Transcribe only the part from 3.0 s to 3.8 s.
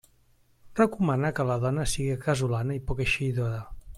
eixidora.